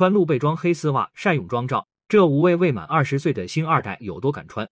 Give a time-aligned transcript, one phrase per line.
[0.00, 4.66] 穿露背装、黑丝袜晒泳装照，这五位未满二十岁的星二代有多敢穿？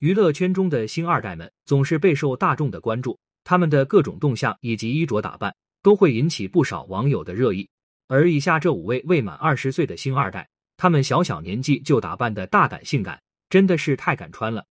[0.00, 7.68] 娱乐圈中的星二代们总是备受大众的关注，他们的各种动向以及衣着打扮都会引起不少网友的热议。
[8.08, 14.66] 而以下这五位未满二十岁的星二代，他们小小年纪就打扮的大胆性感，真的是太敢穿了。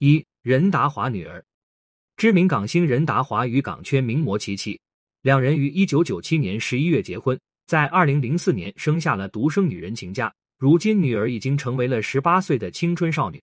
[0.00, 1.42] 一任达华女儿，
[2.18, 4.78] 知名港星任达华与港圈名模琪琪，
[5.22, 7.40] 两人于一九九七年十一月结婚，
[7.72, 13.42] 在二零零四年生下了独生女任晴家，如今女儿已经成为了十八岁的青春少女。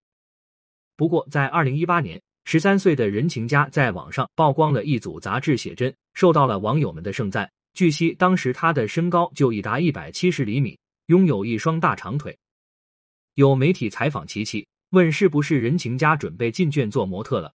[0.95, 7.49] 不过，在二零一八年，十三岁的任晴家在网上曝光了一组杂志写真，受到了网友们的盛赞。
[7.73, 12.37] 据悉，当时她的身高就已达一百七十厘米，拥有一双大长腿。
[13.33, 17.51] 有媒体采访琪琪，问是不是任晴家准备进圈做模特了？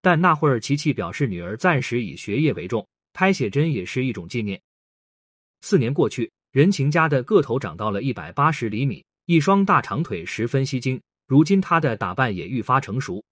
[0.00, 4.60] 但那会儿琪琪表示，女儿暂时以学业为重，拍写真也是一种纪念。
[5.62, 11.00] 四年过去，任晴家的个头长到了一百八十厘米，一双大长腿十分吸睛。
[11.28, 13.24] 如今她的打扮也愈发成熟。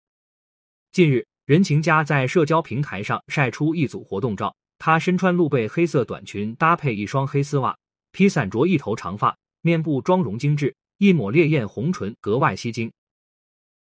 [0.92, 7.76] 近日，任晴家在社交平台上晒出一组活动照，她身穿露背黑色短裙，搭配一双黑丝袜，
[8.12, 12.90] 披散着一头长发，面部妆容精致，一抹烈焰红唇格外吸睛。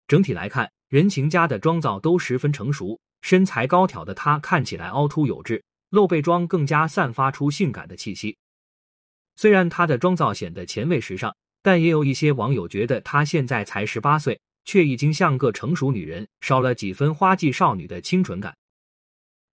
[0.06, 5.64] 整体来看，任晴家的妆造都十分成熟，身材高挑的她看起来凹凸有致，
[5.94, 8.36] 露背装更加散发出性感的气息。
[9.38, 11.34] 虽然她的妆造显得前卫时尚。
[11.66, 18.54] 但也有一些网友觉得她现在才十八岁，却已经像个成熟女人，少了几分花季少女的清纯感。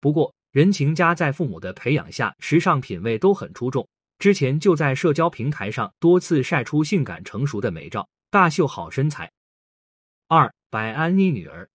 [0.00, 3.88] 不过，任晴家在父母的培养下，时尚品味都很出众。
[4.18, 9.30] 之前就在社交平台上多次晒出性感成熟的美照，大秀好身材。
[10.26, 11.68] 二，白安妮女儿，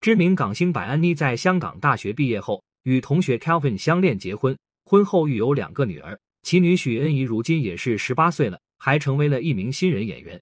[0.00, 8.58] 知名港星白安妮在香港大学毕业后，与同学 Kelvin 相恋结婚，婚后育有两个女儿，其女许恩怡如今也是十八岁了。
[8.76, 10.38] 还成为了一名新人演员。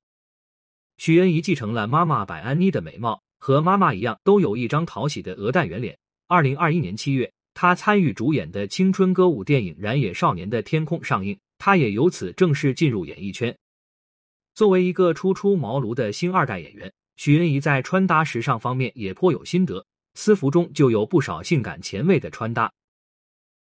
[0.97, 5.97] 许恩怡继承了妈妈白安妮的美貌，和妈妈一样，都有一张讨喜的鹅蛋圆脸。
[6.27, 13.57] 二零二一年七月，她参与主演的青春歌舞电影《燃野少年的天空》上映，她也由此正式进入演艺圈。
[14.57, 22.73] 作为一个初出茅庐的星二代演员，许恩怡在穿搭时尚方面也颇有心得，私服中就有不少性感前卫的穿搭，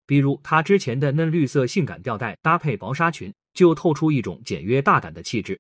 [0.07, 3.35] 比如她之前的嫩绿色性感吊带搭配薄纱裙。
[3.57, 5.59] 就透出一种简约大胆的气质。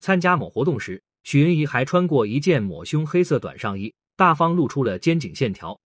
[0.00, 5.78] 参加某活动时，许云怡还穿过一件抹胸黑色短上衣，大方露出了肩颈线条。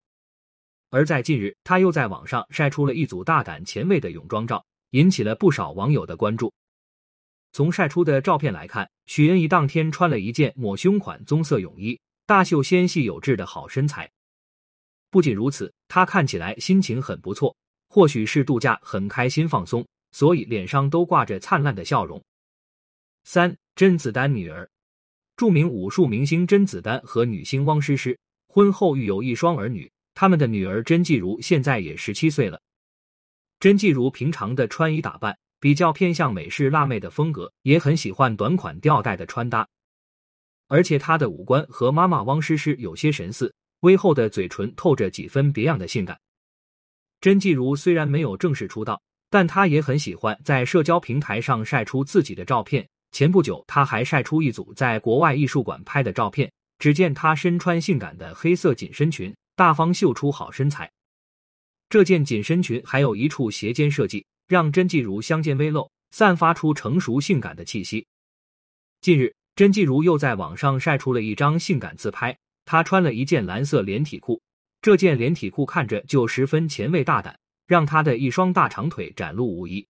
[0.91, 6.53] 而在近日，她又在网上晒出了一组大胆前卫的泳装照，引起了不少网友的关注。
[7.53, 11.98] 从晒出的照片来看，许云怡当天穿了一件抹胸款棕色泳衣，
[12.28, 14.12] 大秀纤细有致的好身材。
[15.09, 17.56] 不仅如此，她看起来心情很不错，
[17.89, 19.89] 或许是度假很开心放松。
[20.12, 22.22] 所以脸上都挂着灿烂的笑容。
[23.25, 24.69] 三甄子丹女儿，
[25.37, 32.60] 著名武术明星甄子丹和女星汪诗诗婚后育有一双儿女，他们的女儿甄继如现在也十七岁了。
[33.59, 39.66] 甄继如平常的穿衣打扮比较偏向美式辣妹的风格，也很喜欢短款吊带的穿搭，
[40.69, 46.19] 而且她的五官和妈妈汪诗诗有些神似，微厚的嘴唇透着几分别样的性感。
[47.21, 49.03] 甄继如虽然没有正式出道。
[49.31, 52.89] 但她也很喜欢在社交平台上晒出自己的照片。
[53.12, 56.51] 前不久，她还晒出一组在国外艺术馆拍的照片。
[56.78, 60.91] 只见她身穿性感的黑色紧身裙，大方秀出好身材。
[61.91, 68.07] 这件紧身裙还有一处斜肩设计，让甄继如香肩微露，散发出成熟性感的气息。
[69.01, 74.41] 近日，甄继如又在网上晒出了一张性感自拍，她穿了一件蓝色连体裤，
[74.81, 77.37] 这件连体裤看着就十分前卫大胆。
[77.67, 79.85] 让她的一双大长腿展露无遗。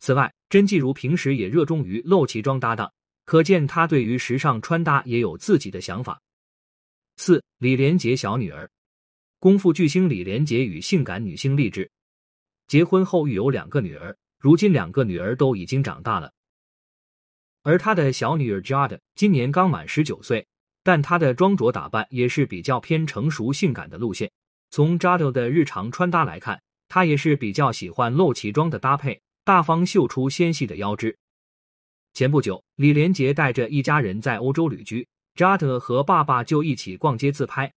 [0.00, 2.90] 此外，甄继如平时也热衷于露脐装搭档，
[3.26, 6.18] 可见她对于时尚穿搭也有自己的想法。
[7.18, 8.70] 四李连杰小女儿，
[9.38, 11.90] 功夫巨星李连杰与性感女星励志
[12.68, 16.32] 结婚后育有两个女儿，如今两个女儿都已经长大了。
[17.62, 20.46] 而他的小女儿 Jade 今年刚满十九岁，
[20.82, 24.30] 但她的装着打扮也是比较偏成熟性感的路线。
[24.70, 31.16] 从 Jade 的日常穿搭来看，她也是比较喜欢露脐装的搭配，大方秀出纤细的腰肢。
[32.14, 37.72] 前不久，李连杰带着一家人在欧洲旅居，扎德和爸爸就一起逛街自拍。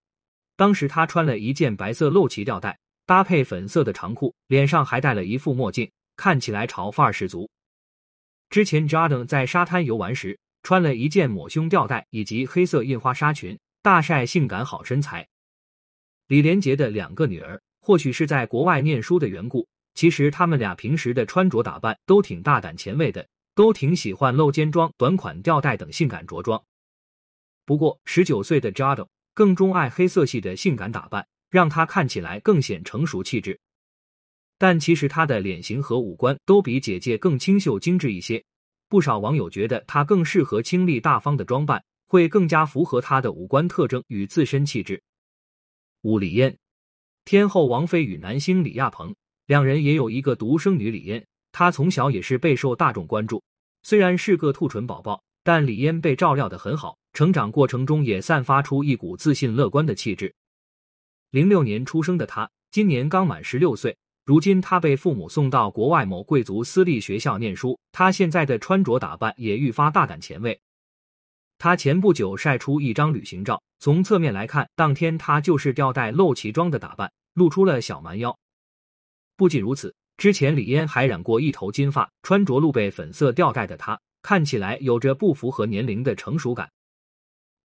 [0.58, 7.48] 当时他穿了一件白色露脐吊带，搭配粉色的长裤，脸上还戴了一副墨镜，看起来潮范儿十足。
[8.56, 15.28] 之前 Jordan 在沙滩游玩时，穿了一件抹胸吊带以及黑色印花纱裙，大晒性感好身材。
[16.28, 17.62] 李连杰的两个女儿。
[17.82, 26.64] 或许是在国外念书的缘故，其实他们俩平时的穿着打扮都挺大胆前卫的，都挺喜欢露肩装、短款吊带等性感着装。
[27.66, 33.60] 不过，十九岁的 Jado 更钟爱黑色系的性感打扮，让他看起来更显成熟气质。
[34.58, 38.44] 但其实她的脸型和五官都比姐姐更清秀精致一些，
[38.88, 45.02] 不少网友觉得她更适合清丽大方的装扮，会更加符合她的五官特征与自身气质。
[46.04, 46.56] 五李嫣，
[47.26, 49.14] 天后王菲与男星李亚鹏
[49.48, 53.44] 两人也有一个独生女李嫣，她从小也是备受大众关注，
[53.84, 60.34] 虽然是个兔唇宝宝，但李嫣被照料的很好，成长过程中也散发出一股自信乐观的气质。
[61.32, 63.98] 零六年出生的她，今年刚满十六岁。
[64.26, 67.80] 如今，他被父母送到国外某贵族私立学校念书。
[67.92, 70.60] 他现在的穿着打扮也愈发大胆前卫。
[71.60, 78.36] 他前不久晒出一张旅行照，从侧面来看，当天他就是吊带露脐装的打扮，露出了小蛮腰。
[79.38, 86.72] 不仅如此，之前李嫣还染过一头金发，穿着露背粉色吊带的她，看起来有着不符合年龄的成熟感。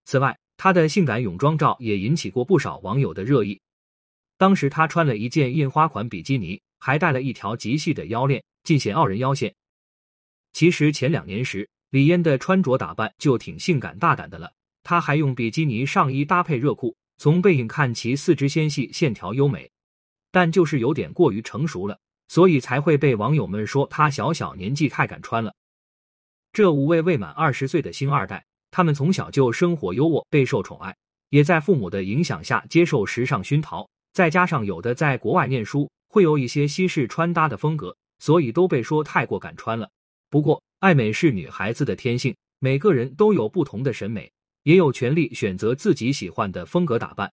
[0.05, 3.59] 此外，她的性感泳装照也引起过不少网友的热议。
[4.41, 9.55] 当时她穿了一件印花款比基尼，还带了一条极细的腰链，尽显傲人腰线。
[10.55, 14.51] 其实前两年时，李嫣的穿着打扮就挺性感大胆的了。
[14.83, 19.71] 她还用比基尼上衣搭配热裤，从背影看其四肢纤细，线条优美。
[20.31, 21.99] 但就是有点过于成熟了，
[22.29, 25.55] 所以才会被网友们说她小小年纪太敢穿了。
[26.51, 30.97] 这五位未满二十岁的星二代，他们从小就生活优渥，备受宠爱，
[31.29, 33.87] 也在父母的影响下接受时尚熏陶。
[34.13, 39.89] 再加上有的在国外念书，会有一些西式穿搭的风格，所以都被说太过敢穿了。
[40.29, 44.31] 不过，爱美是女孩子的天性，每个人都有不同的审美，
[44.63, 47.33] 也有权利选择自己喜欢的风格打扮。